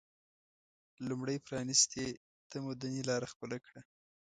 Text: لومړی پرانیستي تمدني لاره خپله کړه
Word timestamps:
لومړی 1.07 1.37
پرانیستي 1.47 2.05
تمدني 2.51 3.01
لاره 3.09 3.27
خپله 3.33 3.57
کړه 3.65 3.81